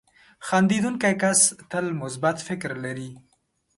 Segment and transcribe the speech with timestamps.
[0.47, 1.39] •خندېدونکی کس
[1.71, 3.09] تل مثبت فکر لري.